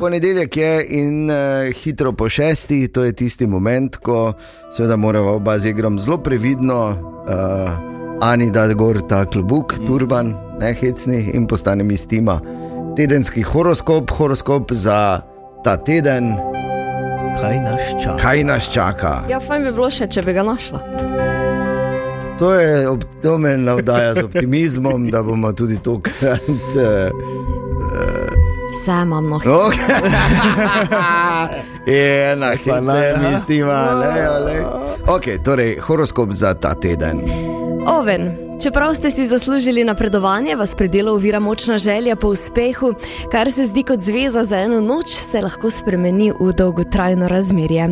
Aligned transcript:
Ponedeljek 0.00 0.56
je 0.56 0.86
in 0.88 1.30
uh, 1.30 1.36
hitro 1.82 2.12
po 2.12 2.28
šestih, 2.28 2.88
to 2.88 3.04
je 3.04 3.12
tisti 3.12 3.46
moment, 3.46 3.96
ko 3.96 4.32
seveda 4.72 4.96
moramo 4.96 5.30
oba 5.30 5.58
z 5.58 5.74
igrom 5.74 5.98
zelo 5.98 6.18
previdno, 6.18 6.88
uh, 7.28 7.90
Ani 8.20 8.50
da 8.50 8.66
gor 8.74 9.00
ta 9.08 9.24
klobuk, 9.24 9.74
turban, 9.86 10.34
ne 10.60 10.74
hecni 10.74 11.30
in 11.34 11.46
postane 11.46 11.84
mi 11.84 11.96
stima. 11.96 12.40
Tedenski 12.96 13.42
horoskop, 13.42 14.10
horoskop 14.10 14.72
za 14.72 15.20
ta 15.64 15.76
teden. 15.76 16.34
Kaj 17.40 17.60
nas 17.60 17.82
čaka? 18.02 18.16
Kaj 18.22 18.44
nas 18.44 18.68
čaka? 18.72 19.14
Ja, 19.28 19.40
fajn 19.40 19.64
bi 19.64 19.72
bilo 19.72 19.88
še, 19.90 20.08
če 20.08 20.22
bi 20.22 20.36
ga 20.36 20.44
našla. 20.44 20.82
To, 22.38 22.52
je, 22.52 23.38
me 23.38 23.56
navdaja 23.56 24.14
z 24.14 24.24
optimizmom, 24.28 25.08
da 25.10 25.22
bomo 25.22 25.52
tudi 25.52 25.80
tokrat. 25.84 26.44
Uh, 26.48 27.40
Vse 27.80 28.39
imam 29.02 29.26
no. 29.26 29.36
Okay. 29.36 29.78
Ena 32.32 32.50
Pa 32.50 32.56
hica, 32.56 32.80
ne. 32.80 33.30
mistima, 33.30 33.90
le, 33.90 34.28
le. 34.44 34.64
Ok, 35.06 35.24
torej 35.44 35.78
horoskop 35.78 36.30
za 36.32 36.54
ta 36.54 36.74
teden. 36.74 37.20
Oven. 37.86 38.50
Čeprav 38.62 38.94
ste 38.94 39.10
si 39.10 39.26
zaslužili 39.26 39.84
napredovanje, 39.84 40.56
vas 40.56 40.74
pri 40.74 40.88
delu 40.88 41.14
ovira 41.14 41.40
močna 41.40 41.78
želja 41.78 42.16
po 42.16 42.28
uspehu, 42.28 42.92
kar 43.32 43.52
se 43.52 43.64
zdi 43.64 43.82
kot 43.82 43.98
zveza 43.98 44.44
za 44.44 44.58
eno 44.58 44.80
noč, 44.80 45.08
se 45.08 45.40
lahko 45.40 45.70
spremeni 45.70 46.32
v 46.40 46.52
dolgotrajno 46.52 47.28
razmerje. 47.28 47.88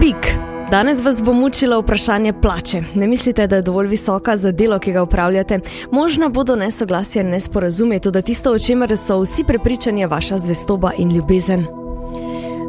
Bik. 0.00 0.49
Danes 0.70 1.04
vas 1.04 1.22
bo 1.22 1.32
mučilo 1.32 1.80
vprašanje 1.80 2.32
plače. 2.32 2.82
Ne 2.94 3.06
mislite, 3.06 3.46
da 3.46 3.56
je 3.56 3.62
dovolj 3.62 3.86
visoka 3.86 4.36
za 4.36 4.52
delo, 4.52 4.78
ki 4.78 4.92
ga 4.92 5.02
upravljate? 5.02 5.60
Možna 5.90 6.28
bodo 6.28 6.56
nesoglasja 6.56 7.22
in 7.22 7.30
nesporazumi, 7.30 8.00
tudi 8.00 8.22
tisto, 8.22 8.52
o 8.52 8.58
čemer 8.58 8.96
so 8.96 9.18
vsi 9.20 9.44
prepričani, 9.44 10.00
je 10.00 10.06
vaša 10.06 10.38
zvestoba 10.38 10.92
in 10.98 11.10
ljubezen. 11.16 11.66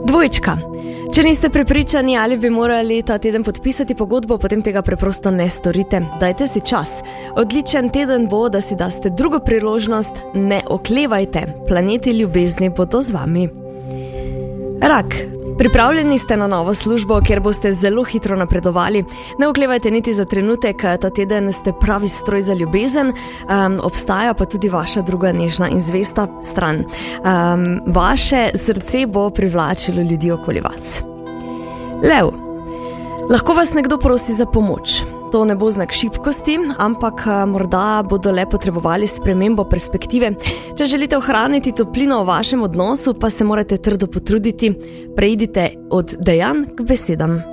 Dvojčka. 0.08 0.58
Če 1.14 1.24
niste 1.24 1.50
prepričani, 1.50 2.18
ali 2.18 2.38
bi 2.38 2.50
morali 2.50 3.02
ta 3.04 3.18
teden 3.18 3.44
podpisati 3.44 3.96
pogodbo, 3.96 4.38
potem 4.38 4.62
tega 4.62 4.82
preprosto 4.82 5.32
ne 5.32 5.50
storite. 5.50 6.02
Dajte 6.20 6.48
si 6.48 6.62
čas. 6.62 7.04
Odličen 7.36 7.90
teden 7.90 8.28
bo, 8.30 8.50
da 8.50 8.62
si 8.62 8.76
daste 8.76 9.10
drugo 9.10 9.40
priložnost, 9.40 10.24
ne 10.34 10.62
oklevajte. 10.68 11.46
Planeti 11.68 12.18
ljubezni 12.18 12.70
bodo 12.70 13.02
z 13.02 13.12
vami. 13.12 13.50
Rak. 14.82 15.41
Pripravljeni 15.58 16.20
ste 16.20 16.38
na 16.38 16.48
novo 16.48 16.74
službo, 16.74 17.22
kjer 17.22 17.40
boste 17.40 17.72
zelo 17.72 18.04
hitro 18.04 18.36
napredovali. 18.36 19.04
Ne 19.40 19.48
oklevajte 19.48 19.92
niti 19.92 20.14
za 20.14 20.26
trenutek, 20.26 20.82
ta 20.82 21.10
teden 21.10 21.54
ste 21.54 21.74
pravi 21.80 22.08
stroj 22.08 22.42
za 22.42 22.54
ljubezen, 22.54 23.08
um, 23.08 23.80
obstaja 23.84 24.34
pa 24.34 24.46
tudi 24.46 24.70
vaša 24.70 25.02
druga 25.02 25.32
nežna 25.32 25.70
in 25.70 25.82
zvesta 25.82 26.28
stran. 26.42 26.76
Um, 26.76 27.82
vaše 27.88 28.50
srce 28.56 29.06
bo 29.08 29.30
privlačilo 29.30 30.02
ljudi 30.02 30.32
okoli 30.32 30.60
vas. 30.60 31.02
Lev. 32.04 32.32
Lahko 33.32 33.54
vas 33.54 33.74
nekdo 33.74 33.98
prosi 33.98 34.34
za 34.34 34.46
pomoč. 34.46 35.02
To 35.32 35.46
ne 35.46 35.56
bo 35.56 35.70
znak 35.72 35.92
šibkosti, 35.92 36.58
ampak 36.78 37.28
a, 37.28 37.46
morda 37.46 38.04
bodo 38.04 38.32
le 38.32 38.44
potrebovali 38.46 39.08
spremembo 39.08 39.64
perspektive. 39.64 40.34
Če 40.76 40.86
želite 40.86 41.18
ohraniti 41.18 41.72
toplino 41.72 42.20
v 42.20 42.28
vašem 42.28 42.62
odnosu, 42.62 43.14
pa 43.14 43.30
se 43.30 43.44
morate 43.44 43.78
trdo 43.78 44.08
potruditi. 44.08 44.74
Preidite 45.16 45.70
od 45.90 46.16
dejanj 46.20 46.66
k 46.76 46.84
besedam. 46.84 47.32
Je 47.32 47.44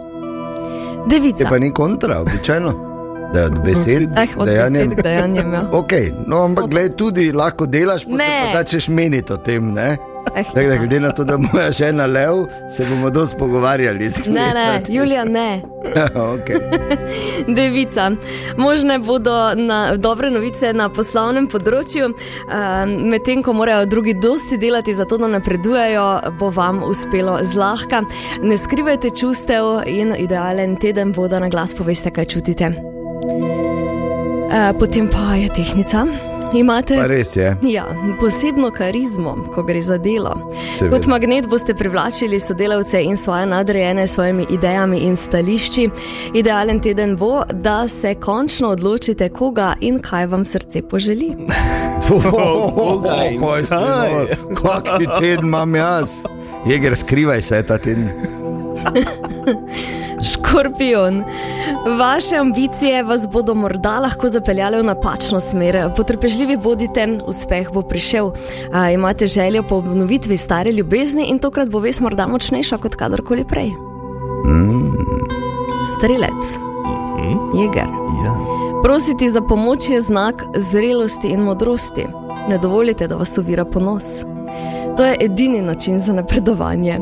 Devica. 1.10 1.48
pa 1.48 1.58
ni 1.58 1.70
kontra, 1.70 2.20
običajno. 2.20 2.74
Da 3.28 3.40
je 3.40 3.46
od 3.46 3.58
besed, 3.64 4.02
Eh, 4.16 4.26
od 4.36 4.46
dejanjem. 4.46 4.72
besed 4.84 4.98
k 4.98 5.02
dejanjem. 5.02 5.52
Ja. 5.54 5.62
Ok, 5.72 5.92
no, 6.26 6.44
ampak 6.44 6.64
gledaj, 6.66 6.96
tudi 6.96 7.32
lahko 7.32 7.66
delaš, 7.66 8.04
pa 8.04 8.10
se 8.10 8.16
Ne. 8.16 8.42
pa 8.44 8.58
začneš 8.58 8.88
meniti 8.88 9.32
o 9.32 9.36
tem. 9.36 9.72
Ne? 9.72 9.96
Tako 10.34 10.68
da, 10.68 10.76
glede 10.76 11.00
na 11.00 11.10
to, 11.10 11.24
da 11.24 11.32
je 11.32 11.38
moja 11.52 11.72
žena 11.72 12.06
lev, 12.06 12.34
se 12.76 12.86
bomo 12.90 13.10
dosti 13.10 13.36
pogovarjali. 13.38 14.10
Ne, 14.26 14.54
ne, 14.54 14.82
Julija, 14.88 15.24
ne. 15.24 15.60
okay. 16.34 16.58
Devica. 17.56 18.10
Možne 18.56 18.98
bodo 18.98 19.54
na, 19.54 19.96
dobre 19.96 20.30
novice 20.30 20.72
na 20.72 20.88
poslovnem 20.88 21.48
področju, 21.48 22.10
um, 22.10 22.14
medtem 23.10 23.42
ko 23.42 23.52
morajo 23.56 23.86
drugi 23.86 24.14
dosti 24.14 24.58
delati 24.58 24.94
za 24.94 25.04
to, 25.08 25.18
da 25.18 25.30
napredujejo, 25.38 26.06
bo 26.38 26.50
vam 26.54 26.82
uspelo 26.86 27.38
zlahka. 27.42 28.02
Ne 28.42 28.56
skrivajte 28.56 29.10
čustev 29.10 29.82
in 29.86 30.14
idealen 30.18 30.76
teden 30.76 31.12
bo, 31.12 31.28
da 31.28 31.38
na 31.42 31.48
glas 31.52 31.74
poveste, 31.74 32.10
kaj 32.10 32.32
čutite. 32.34 32.72
Uh, 34.48 34.72
potem 34.78 35.08
pa 35.12 35.36
je 35.36 35.48
tehnica. 35.54 36.27
Imate 36.54 36.96
Pa 36.96 37.06
res 37.06 37.36
je. 37.36 37.56
Ja, 37.62 37.84
posebno 38.20 38.70
karizmo, 38.70 39.36
ko 39.54 39.62
gre 39.62 39.82
za 39.82 39.98
delo. 39.98 40.52
Seveda. 40.74 40.96
Kot 40.96 41.06
magnet 41.06 41.48
boste 41.48 41.74
privlačili 41.74 42.40
sodelavce 42.40 43.02
in 43.02 43.16
svoje 43.16 43.46
nadrejene 43.46 44.06
s 44.06 44.14
svojimi 44.14 44.46
idejami 44.50 44.98
in 44.98 45.16
stališči. 45.16 45.90
Idealen 46.34 46.80
teden 46.80 47.16
bo, 47.16 47.42
da 47.52 47.88
se 47.88 48.14
končno 48.14 48.68
odločite, 48.68 49.28
koga 49.28 49.74
in 49.80 49.98
kaj 49.98 50.26
vam 50.26 50.44
srce 50.44 50.82
poželi. 50.82 51.34
Kakšen 54.62 55.06
teden 55.20 55.44
imam 55.44 55.74
jaz? 55.74 56.10
Jeger, 56.66 56.96
skrivaj 56.96 57.42
se 57.42 57.62
ta 57.62 57.78
teden. 57.78 58.08
Škorpion. 60.48 61.24
Vaše 61.98 62.36
ambicije 62.36 63.02
vas 63.02 63.28
bodo 63.28 63.54
morda 63.54 63.98
lahko 64.00 64.28
zapeljale 64.28 64.80
v 64.80 64.84
napačno 64.84 65.40
smer. 65.40 65.90
Potrpežljivi 65.96 66.56
bodite, 66.56 67.06
uspeh 67.26 67.68
bo 67.72 67.82
prišel. 67.82 68.30
A, 68.72 68.90
imate 68.90 69.26
željo 69.26 69.62
po 69.62 69.76
obnovitvi 69.76 70.36
stare 70.36 70.72
ljubezni 70.72 71.24
in 71.28 71.38
tokrat 71.38 71.70
bo 71.70 71.78
ves 71.78 72.00
morda 72.00 72.26
močnejša 72.26 72.78
kot 72.78 72.94
kadarkoli 72.94 73.44
prej. 73.44 73.70
Strelec. 75.96 76.58
Jeger. 77.54 77.88
Ja. 78.24 78.34
Prositi 78.82 79.28
za 79.28 79.40
pomoč 79.40 79.88
je 79.88 80.00
znak 80.00 80.44
zrelosti 80.56 81.28
in 81.28 81.40
modrosti. 81.40 82.06
Ne 82.48 82.58
dovolite, 82.58 83.08
da 83.08 83.16
vas 83.16 83.38
uvira 83.38 83.64
ponos. 83.64 84.24
To 84.96 85.04
je 85.04 85.16
edini 85.20 85.62
način 85.62 86.00
za 86.00 86.12
napredovanje. 86.12 87.00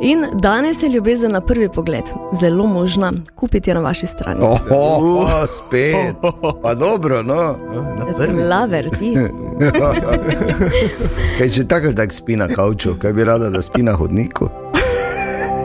In 0.00 0.24
danes 0.34 0.82
je 0.82 0.88
ljubezen 0.88 1.32
na 1.32 1.40
prvi 1.40 1.68
pogled 1.68 2.02
zelo 2.32 2.66
možna, 2.66 3.12
kupiti 3.34 3.70
je 3.70 3.74
na 3.74 3.80
vaši 3.80 4.06
strani. 4.06 4.40
Oh, 4.42 4.60
oh, 4.70 5.02
oh, 5.02 5.28
spet. 5.48 6.16
Pa 6.62 6.74
dobro, 6.74 7.22
no. 7.22 7.56
Na 7.98 8.06
prvi. 8.16 8.42
Laver, 8.44 8.90
ti. 8.90 9.16
Kaj 11.38 11.48
če 11.48 11.64
tako 11.64 11.92
tak 11.92 12.12
spi 12.12 12.36
na 12.36 12.48
kavču, 12.48 12.94
kaj 12.94 13.12
bi 13.12 13.24
rada, 13.24 13.50
da 13.50 13.62
spi 13.62 13.82
na 13.82 13.92
hodniku? 13.92 14.48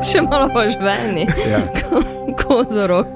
Še 0.03 0.22
malo 0.22 0.50
požveni, 0.50 1.28
Ja. 1.50 1.59
kozorok. 2.38 3.07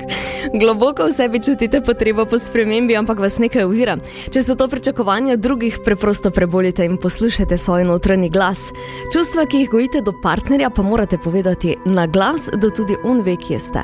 Globoko 0.54 1.06
v 1.06 1.12
sebi 1.12 1.40
čutite 1.44 1.82
potrebo 1.82 2.26
po 2.26 2.38
spremembi, 2.40 2.96
ampak 2.96 3.20
vas 3.20 3.38
nekaj 3.40 3.66
uvira. 3.66 3.98
Če 4.32 4.44
so 4.44 4.56
to 4.56 4.68
pričakovanja 4.68 5.36
drugih, 5.36 5.80
preprosto 5.86 6.32
prebolite 6.32 6.86
in 6.86 6.98
poslušajte 6.98 7.58
svoj 7.58 7.84
notranji 7.84 8.30
glas. 8.30 8.72
Čustva, 9.14 9.46
ki 9.46 9.64
jih 9.64 9.70
gojite 9.70 10.02
do 10.02 10.14
partnerja, 10.24 10.70
pa 10.70 10.84
morate 10.84 11.18
povedati 11.18 11.78
na 11.86 12.08
glas, 12.08 12.50
da 12.54 12.70
tudi 12.70 12.96
on 13.04 13.22
ve, 13.22 13.36
kje 13.36 13.60
ste. 13.60 13.84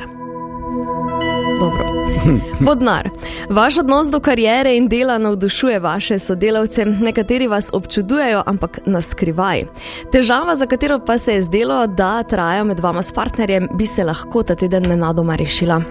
Dobro. 1.59 1.85
Vodnar. 2.65 3.09
Vaš 3.49 3.77
odnos 3.77 4.11
do 4.11 4.19
kariere 4.19 4.75
in 4.77 4.87
dela 4.87 5.17
navdušuje 5.17 5.79
vaše 5.79 6.19
sodelavce. 6.19 6.85
Nekateri 6.85 7.47
vas 7.47 7.69
občudujejo, 7.73 8.43
ampak 8.45 8.79
na 8.85 9.01
skrivaj. 9.01 9.65
Težava, 10.11 10.55
za 10.55 10.65
katero 10.65 10.99
pa 10.99 11.17
se 11.17 11.33
je 11.33 11.41
zdelo, 11.41 11.87
da 11.87 12.23
traja 12.23 12.63
med 12.63 12.79
vama 12.79 13.01
s 13.01 13.11
partnerjem, 13.11 13.67
bi 13.73 13.85
se 13.85 14.03
lahko 14.03 14.43
ta 14.43 14.55
teden 14.55 14.83
nenadoma 14.89 15.35
rešila. 15.35 15.81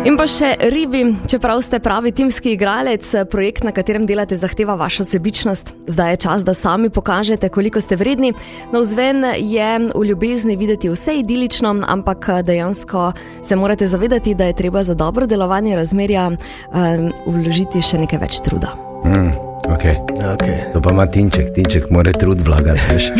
In 0.00 0.16
pa 0.16 0.24
še 0.24 0.54
ribi, 0.72 1.02
čeprav 1.28 1.60
ste 1.60 1.76
pravi 1.84 2.08
timski 2.16 2.54
igralec, 2.54 3.04
projekt, 3.28 3.66
na 3.68 3.72
katerem 3.76 4.06
delate, 4.08 4.32
zahteva 4.32 4.72
vašo 4.80 5.04
sebičnost. 5.04 5.74
Zdaj 5.92 6.12
je 6.14 6.20
čas, 6.24 6.44
da 6.46 6.54
sami 6.56 6.88
pokažete, 6.88 7.50
koliko 7.52 7.82
ste 7.84 7.98
vredni. 8.00 8.32
Na 8.72 8.80
vzven 8.80 9.26
je 9.36 9.68
v 9.92 10.04
ljubezni 10.08 10.56
videti 10.56 10.88
vse 10.88 11.18
idilično, 11.20 11.74
ampak 11.84 12.30
dejansko 12.48 13.10
se 13.44 13.56
morate 13.60 13.86
zavedati, 13.86 14.34
da 14.34 14.48
je 14.48 14.56
treba 14.56 14.82
za 14.82 14.96
dobro 14.96 15.28
delovanje 15.28 15.76
razmerja 15.76 16.30
um, 16.32 17.10
vložiti 17.26 17.82
še 17.84 18.00
nekaj 18.00 18.22
več 18.24 18.40
truda. 18.46 18.72
Mm, 19.04 19.34
okay. 19.68 20.00
Okay. 20.16 20.64
To 20.72 20.80
pa 20.80 20.94
ima 20.96 21.04
tinček, 21.06 21.52
tinček 21.52 21.90
mora 21.92 22.16
trud 22.16 22.40
vlagati. 22.40 23.12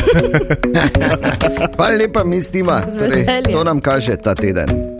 Hvala 1.76 1.92
lepa, 2.00 2.24
mi 2.24 2.40
stima. 2.40 2.80
Z 2.88 3.04
veseljem. 3.04 3.52
to 3.52 3.64
nam 3.68 3.84
kaže 3.84 4.16
ta 4.16 4.32
teden. 4.34 4.96